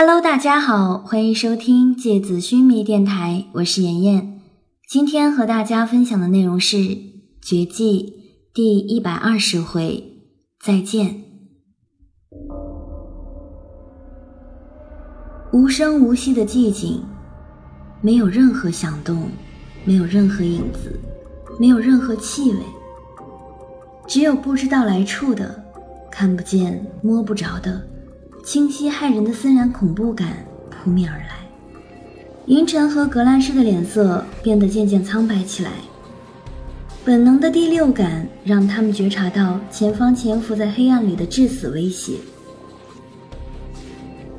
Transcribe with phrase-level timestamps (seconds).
[0.00, 4.40] Hello，大家好，欢迎收听芥子须弥电台，我是妍妍。
[4.88, 6.76] 今天和大家分享的内容是
[7.42, 8.14] 《绝技》
[8.54, 10.22] 第一百二十回，
[10.64, 11.24] 再见。
[15.52, 17.02] 无声无息的寂静，
[18.00, 19.28] 没有任何响动，
[19.84, 20.96] 没有任何影子，
[21.58, 22.60] 没有任何气味，
[24.06, 25.60] 只有不知道来处的、
[26.08, 27.84] 看不见、摸不着的。
[28.48, 30.28] 清晰骇人的森然恐怖感
[30.70, 31.34] 扑面而来，
[32.46, 35.70] 银尘和格兰仕的脸色变得渐渐苍白起来。
[37.04, 42.14] 本能的第六感让他们觉察到前方潜伏在黑暗里的致死威胁。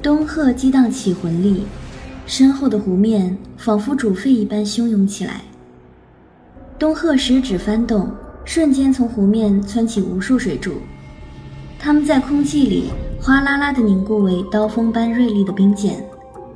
[0.01, 1.61] 东鹤激荡起魂力，
[2.25, 5.41] 身后的湖面仿佛煮沸一般汹涌起来。
[6.79, 8.11] 东鹤食指翻动，
[8.43, 10.79] 瞬间从湖面窜起无数水柱，
[11.77, 12.89] 它们在空气里。
[13.21, 16.03] 哗啦啦地凝固为刀锋般锐利的冰箭，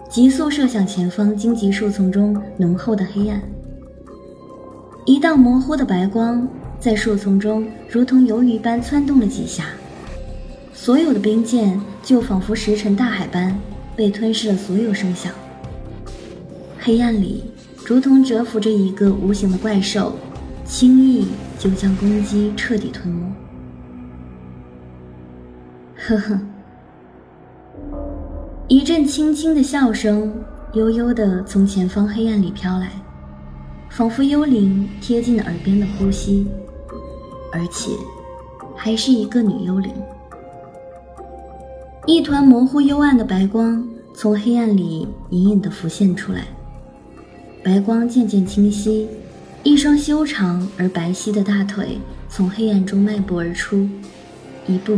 [0.10, 3.42] 急速射向前方荆棘树丛中浓厚的黑暗。
[5.06, 6.48] 一道模糊的白光
[6.80, 9.66] 在树丛中如同游鱼般窜动了几下，
[10.74, 13.60] 所有的冰箭就仿佛石沉大海般
[13.94, 15.34] 被吞噬了所有声响。
[16.80, 17.44] 黑暗里
[17.86, 20.16] 如同蛰伏着一个无形的怪兽，
[20.66, 21.28] 轻易
[21.60, 23.22] 就将攻击彻底吞没。
[25.98, 26.40] 呵呵。
[28.74, 30.34] 一阵轻轻的笑声，
[30.74, 32.90] 悠悠地从前方黑暗里飘来，
[33.92, 36.48] 仿佛幽灵贴近了耳边的呼吸，
[37.52, 37.92] 而且
[38.76, 39.94] 还是一个女幽灵。
[42.08, 46.48] 一团模糊幽暗的白光从黑暗里隐隐地浮现出来，
[47.64, 49.08] 白光渐渐清晰，
[49.62, 53.88] 一双修长而白皙的大腿从黑暗中迈步而出，
[54.66, 54.98] 一步，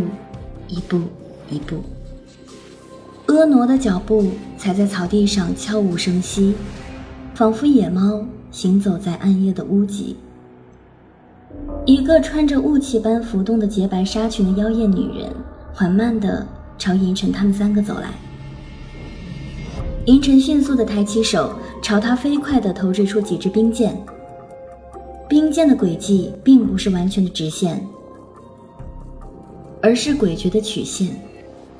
[0.69, 1.01] 一步，
[1.49, 1.83] 一步。
[3.35, 6.55] 婀娜的脚步踩在草地上，悄无声息，
[7.33, 10.15] 仿佛野猫行走在暗夜的屋脊。
[11.85, 15.29] 一个穿着雾气般浮动的洁白纱裙的妖艳女人，
[15.73, 16.47] 缓慢地
[16.77, 18.09] 朝银尘他们三个走来。
[20.05, 21.51] 银尘迅速地抬起手，
[21.81, 24.01] 朝她飞快地投掷出几支冰箭。
[25.27, 27.85] 冰箭的轨迹并不是完全的直线，
[29.81, 31.09] 而是诡谲的曲线。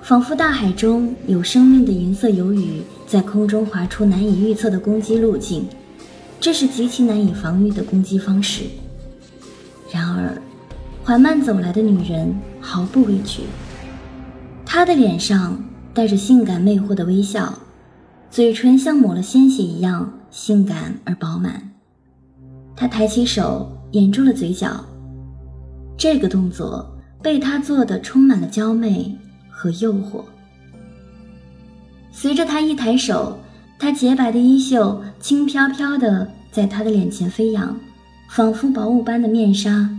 [0.05, 5.65] 仿佛大海中有生命的银色游鱼在空中划出难以预测的攻击路径，
[6.39, 8.65] 这是极其难以防御的攻击方式。
[9.91, 10.39] 然而，
[11.03, 13.45] 缓慢走来的女人毫不畏惧，
[14.63, 15.59] 她的脸上
[15.91, 17.51] 带着性感魅惑的微笑，
[18.29, 21.71] 嘴唇像抹了鲜血一样性感而饱满。
[22.75, 24.85] 她抬起手掩住了嘴角，
[25.97, 29.17] 这个动作被她做的充满了娇媚。
[29.55, 30.23] 和诱惑。
[32.11, 33.37] 随着他一抬手，
[33.79, 37.75] 他洁白的衣袖轻飘飘的在他的脸前飞扬，
[38.29, 39.89] 仿佛薄雾般的面纱。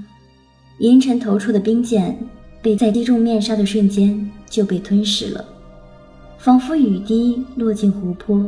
[0.79, 2.19] 银尘投出的冰箭
[2.61, 5.45] 被在击中面纱的瞬间就被吞噬了，
[6.39, 8.47] 仿佛雨滴落进湖泊，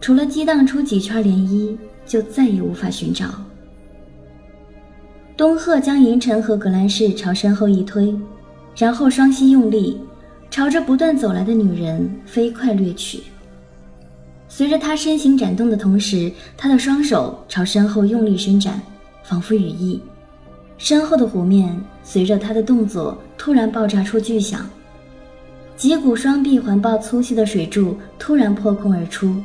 [0.00, 3.26] 除了激荡出几圈涟漪，就再也无法寻找。
[5.36, 8.14] 东鹤将银尘和格兰仕朝身后一推，
[8.76, 10.00] 然后双膝用力。
[10.56, 13.22] 朝着不断走来的女人飞快掠去。
[14.48, 18.80] 随着他身形展动的同时，他的双手朝身后用力伸展，
[19.22, 20.00] 仿佛羽翼。
[20.78, 24.66] 身后的湖面随着他的动作突然爆炸出巨响，
[25.76, 29.36] 几股双臂环抱粗细的水柱突然破空而出，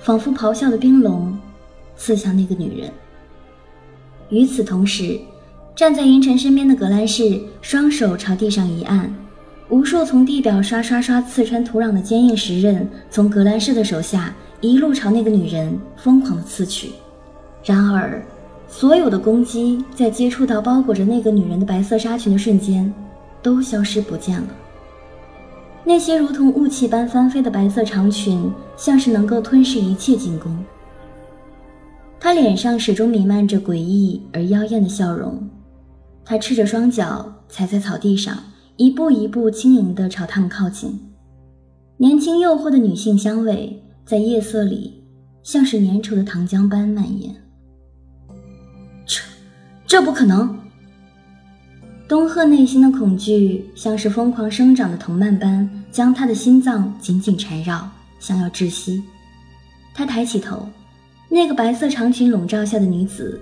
[0.00, 1.38] 仿佛咆哮的冰龙，
[1.96, 2.90] 刺向那个女人。
[4.30, 5.16] 与此同时，
[5.76, 9.08] 站在银尘身边的格兰仕双手朝地上一按。
[9.70, 16.92] 无数从地表刷刷刷刺穿土壤的坚硬石刃，从格兰仕的手下一路朝那个女人疯狂的刺去。
[17.62, 18.22] 然而，
[18.66, 22.90] 所有的攻击在接触到包裹着那个女人的白色纱裙的瞬间，
[23.42, 24.46] 都消失不见了。
[25.84, 30.56] 那些如同雾气般翻飞的白色长裙，像是能够吞噬一切进攻。
[32.18, 35.46] 她脸上始终弥漫着诡异而妖艳的笑容，
[36.24, 38.34] 她赤着双脚踩在草地上。
[38.78, 40.96] 一步一步轻盈地朝他们靠近，
[41.96, 45.02] 年轻诱惑的女性香味在夜色里
[45.42, 47.34] 像是粘稠的糖浆般蔓延。
[49.04, 49.20] 这，
[49.84, 50.56] 这不可能！
[52.06, 57.90] 东鹤内心的恐惧像是疯狂生长的藤蔓般将他的心脏紧紧缠绕，
[58.20, 59.02] 想要窒息。
[59.92, 60.68] 他抬起头，
[61.28, 63.40] 那个白色长裙笼罩下的女子，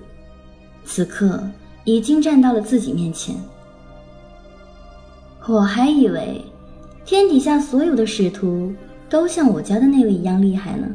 [0.86, 1.46] 此刻
[1.84, 3.36] 已经站到了自己面前。
[5.48, 6.44] 我还以为，
[7.04, 8.74] 天底下所有的使徒
[9.08, 10.88] 都像我家的那位一样厉害呢。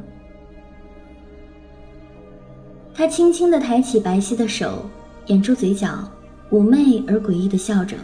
[2.93, 4.85] 他轻轻地抬起白皙的手，
[5.27, 5.87] 掩住嘴角，
[6.51, 7.95] 妩媚而诡异地笑着。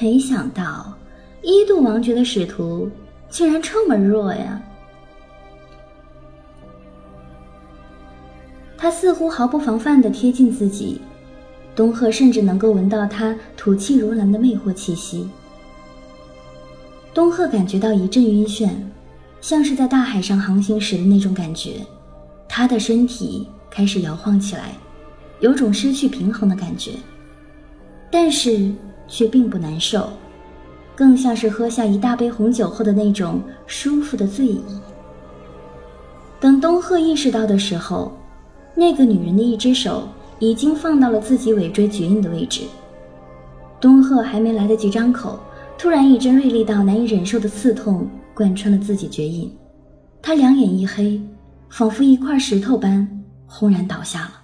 [0.00, 0.96] 没想到，
[1.42, 2.88] 一度王爵的使徒
[3.28, 4.62] 竟然这么弱呀！
[8.78, 11.00] 他似乎毫不防范地贴近自己，
[11.76, 15.28] 东鹤甚至能够闻到他吐气如兰的魅惑气息。
[17.12, 18.70] 东鹤感觉到一阵晕眩，
[19.42, 21.74] 像是在大海上航行时的那种感觉。
[22.48, 24.72] 他的身体开始摇晃起来，
[25.40, 26.92] 有种失去平衡的感觉，
[28.10, 28.72] 但是
[29.06, 30.08] 却并不难受，
[30.94, 34.62] 更像是喝下一大杯红酒后的那种舒服的醉意。
[36.40, 38.16] 等东鹤意识到的时候，
[38.74, 42.62] 那个女人的一只手已经放到了自己尾椎绝印的位置。
[43.80, 45.38] 东鹤还没来得及张口，
[45.76, 49.50] 突然一阵锐利到难以忍受的刺痛贯穿了自己绝印，
[50.20, 51.20] 他两眼一黑。
[51.68, 54.40] 仿佛一块石头般轰然倒下了。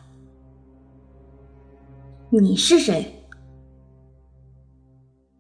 [2.31, 3.15] 你是谁？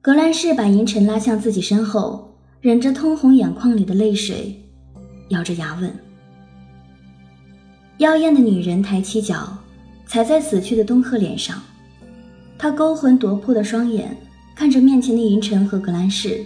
[0.00, 4.62] 格兰仕把银尘拉向自己身后，忍着通红眼眶里的泪水，
[5.30, 5.92] 咬着牙问
[7.98, 9.58] ：“妖艳的女人抬起脚，
[10.06, 11.60] 踩在死去的东鹤脸上，
[12.58, 14.16] 他勾魂夺魄的双眼
[14.54, 16.44] 看着面前的银尘和格兰仕，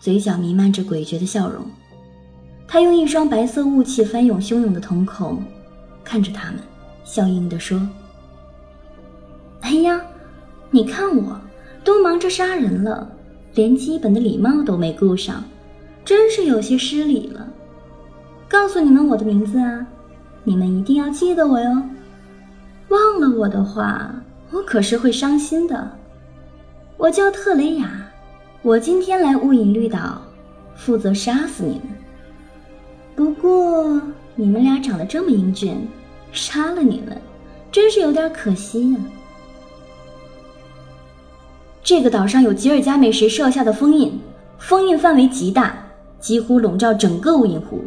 [0.00, 1.64] 嘴角弥漫着诡谲的笑容。”
[2.68, 5.40] 他用一双白色雾气翻涌汹涌的瞳孔
[6.02, 6.56] 看着他们，
[7.04, 7.80] 笑盈盈地说
[9.62, 10.00] ：“哎呀，
[10.70, 11.40] 你看我，
[11.84, 13.08] 都忙着杀人了，
[13.54, 15.44] 连基本的礼貌都没顾上，
[16.04, 17.46] 真是有些失礼了。
[18.48, 19.86] 告诉你们我的名字啊，
[20.42, 21.82] 你们一定要记得我哟。
[22.96, 24.10] 忘了我的话，
[24.50, 25.90] 我可是会伤心的。
[26.96, 27.90] 我叫特雷雅，
[28.62, 30.22] 我今天来雾隐绿岛，
[30.74, 31.82] 负责杀死你们。”
[33.14, 34.00] 不过
[34.34, 35.86] 你们俩长得这么英俊，
[36.32, 37.20] 杀了你们，
[37.70, 38.98] 真是有点可惜呀。
[41.82, 44.18] 这个岛上有吉尔加美什设下的封印，
[44.58, 45.76] 封印范围极大，
[46.18, 47.84] 几乎笼罩整个无影湖，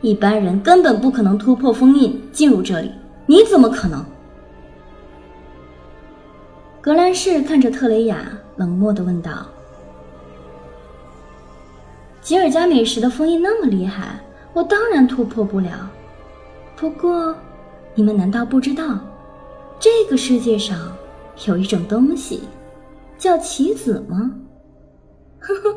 [0.00, 2.90] 一般人根本不可能突破封印进入这里。
[3.26, 4.04] 你怎么可能？
[6.84, 9.46] 格兰仕看着特雷雅，冷漠的问道
[12.20, 14.20] ：“吉尔加美什的封印那么厉害？”
[14.52, 15.90] 我当然突破不了，
[16.76, 17.34] 不过，
[17.94, 19.00] 你们难道不知道，
[19.80, 20.94] 这个世界上
[21.46, 22.42] 有一种东西，
[23.16, 24.30] 叫棋子吗？
[25.38, 25.74] 呵呵。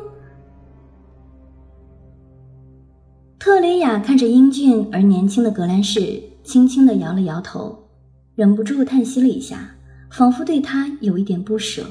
[3.38, 7.88] 特雷雅看着英俊而年轻的格兰仕，轻轻的摇了摇头，
[8.34, 9.70] 忍不住叹息了一下，
[10.10, 11.84] 仿佛对他有一点不舍。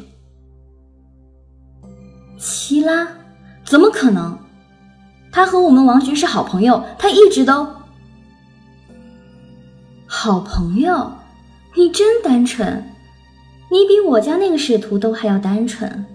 [2.38, 3.08] 齐拉，
[3.66, 4.38] 怎么可能？
[5.32, 7.68] 他和我们王爵是好朋友，他一直都
[10.06, 11.12] 好朋友。
[11.76, 12.84] 你真单纯，
[13.70, 16.06] 你比我家那个使徒都还要单纯。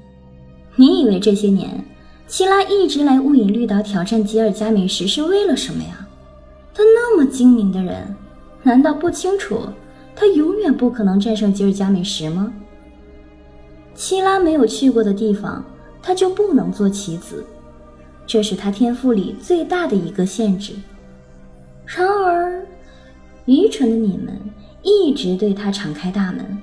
[0.75, 1.85] 你以为这些年，
[2.27, 6.07] 齐拉一直来雾隐绿岛挑战吉尔加美什是为了什么呀？
[6.75, 8.17] 他那么精明的人，
[8.63, 9.61] 难道不清楚
[10.15, 12.53] 他永远不可能战胜吉尔加美什吗？
[13.95, 15.65] 希拉没有去过的地方，
[16.03, 17.45] 他就不能做棋子。
[18.27, 20.73] 这是他天赋里最大的一个限制。
[21.85, 22.65] 然而，
[23.45, 24.41] 愚蠢的你们
[24.83, 26.59] 一直对他敞开大门。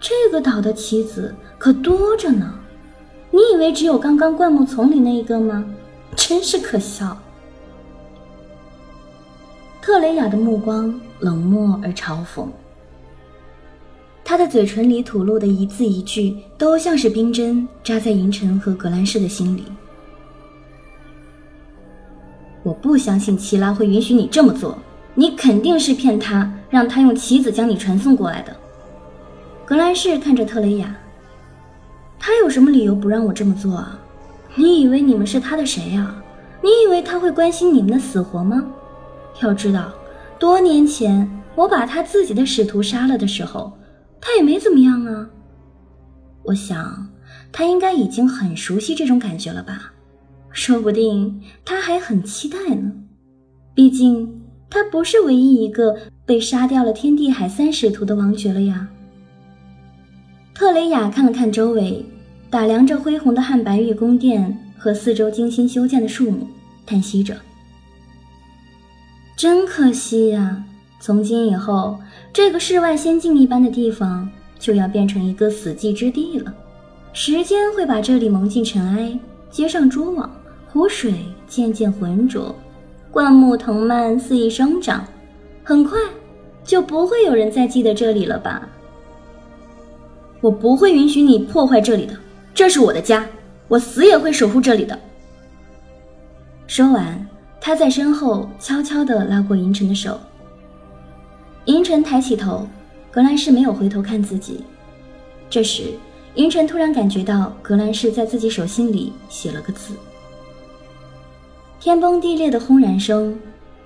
[0.00, 2.54] 这个岛的棋子可多着呢，
[3.30, 5.64] 你以为只有刚刚灌木丛里那一个吗？
[6.16, 7.18] 真是可笑。
[9.88, 12.46] 特雷雅的目光冷漠而嘲讽，
[14.22, 19.64] 他的嘴唇里吐露的一字一句，都像是冰针扎在银尘和格兰仕的心里。
[22.62, 24.76] 我不相信齐拉会允许你这么做，
[25.14, 28.54] 你肯定是骗他，让他用棋子将你传送过来的。
[29.64, 30.94] 格兰仕看着特雷雅，
[32.18, 33.98] 他有什么理由不让我这么做啊？
[34.54, 36.14] 你以为你们是他的谁呀？
[36.60, 38.62] 你以为他会关心你们的死活吗？
[39.40, 39.92] 要知道，
[40.38, 43.72] 多年前我把他自己的使徒杀了的时候，
[44.20, 45.28] 他也没怎么样啊。
[46.44, 47.08] 我想，
[47.52, 49.92] 他应该已经很熟悉这种感觉了吧。
[50.50, 52.90] 说不定他还很期待呢，
[53.74, 58.88] 毕竟他不是唯一一个被杀掉了天地海三使徒的王爵了呀。
[60.54, 62.04] 特雷雅看了看周围，
[62.50, 66.48] 打量着恢宏的汉白玉宫殿和四周精心修建的树木，
[66.84, 67.36] 叹息着
[69.38, 70.60] ：“真可惜呀，
[70.98, 71.96] 从今以后，
[72.32, 74.28] 这个世外仙境一般的地方
[74.58, 76.52] 就要变成一个死寂之地了。
[77.12, 79.16] 时间会把这里蒙进尘埃。”
[79.48, 80.28] 接上蛛网，
[80.66, 81.14] 湖水
[81.46, 82.52] 渐渐浑浊，
[83.12, 85.06] 灌木藤蔓肆意生长，
[85.62, 86.00] 很快
[86.64, 88.68] 就不会有人再记得这里了吧？
[90.40, 92.14] 我不会允许你破坏这里的，
[92.52, 93.24] 这是我的家，
[93.68, 94.98] 我死也会守护这里的。
[96.66, 97.24] 说完，
[97.60, 100.18] 他在身后悄悄地拉过银尘的手。
[101.66, 102.66] 银尘抬起头，
[103.10, 104.64] 格兰仕没有回头看自己。
[105.50, 105.92] 这时，
[106.34, 109.94] 银尘突然感觉到格兰仕在自己手心里写了个字。
[111.80, 113.38] 天崩地裂的轰然声，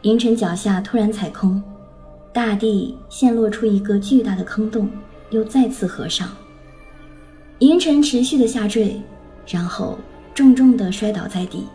[0.02, 1.62] 银尘脚下突然踩空，
[2.32, 4.88] 大地陷落出一个巨大的坑洞，
[5.30, 6.28] 又再次合上。
[7.58, 9.00] 银尘持续的下坠，
[9.46, 9.98] 然后
[10.34, 11.66] 重重的摔倒在地。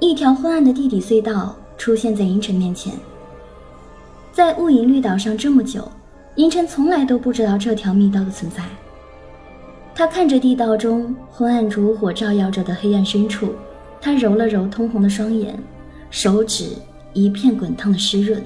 [0.00, 2.92] 一条昏暗的地底隧道出现在银尘面前。
[4.32, 5.90] 在雾隐绿岛上这么久，
[6.36, 8.62] 银尘从来都不知道这条密道的存在。
[9.96, 13.52] 他看着地道中昏暗烛火照耀着的黑暗深处，
[14.00, 15.60] 他揉了揉通红的双眼，
[16.10, 16.70] 手指
[17.12, 18.40] 一片滚烫的湿润。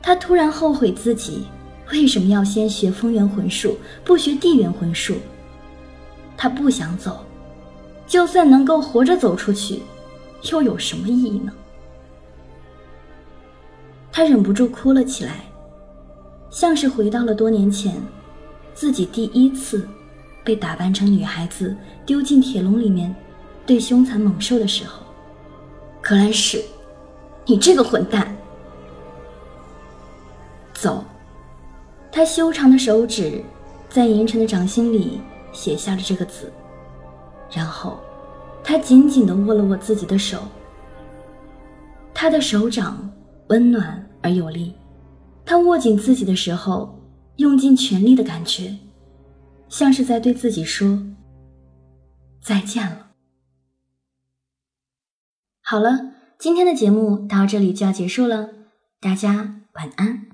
[0.00, 1.44] 他突然后悔自己
[1.90, 5.16] 为什么要先学风元魂术，不学地元魂术。
[6.36, 7.18] 他不想走，
[8.06, 9.82] 就算能够活着走出去。
[10.50, 11.52] 又有什么意义呢？
[14.12, 15.44] 他忍不住哭了起来，
[16.50, 18.00] 像是回到了多年前，
[18.72, 19.86] 自己第一次
[20.42, 21.76] 被打扮成女孩子
[22.06, 23.14] 丢进铁笼里面，
[23.66, 25.02] 对凶残猛兽的时候。
[26.00, 26.62] 格兰仕，
[27.44, 28.34] 你这个混蛋！
[30.72, 31.04] 走！
[32.12, 33.42] 他修长的手指
[33.90, 35.20] 在银尘的掌心里
[35.52, 36.50] 写下了这个字，
[37.50, 37.98] 然后。
[38.68, 40.42] 他紧紧地握了握自己的手，
[42.12, 43.08] 他的手掌
[43.46, 44.74] 温暖而有力。
[45.44, 46.98] 他握紧自己的时候，
[47.36, 48.76] 用尽全力的感觉，
[49.68, 51.00] 像是在对自己说
[52.42, 53.12] ：“再见了。”
[55.62, 58.50] 好了，今天的节目到这里就要结束了，
[58.98, 60.26] 大家晚安。